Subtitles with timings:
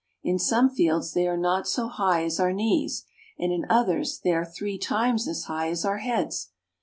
[0.23, 3.05] In some fields they are not so high as our knees,
[3.37, 6.49] and in others they are three times as high as our heads.